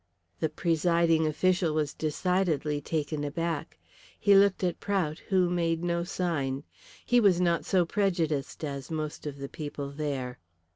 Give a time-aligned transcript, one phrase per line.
[0.39, 3.77] The presiding official was decidedly taken aback.
[4.19, 6.63] He looked at Prout, who made no sign.
[7.05, 10.39] He was not so prejudiced as most of the people there.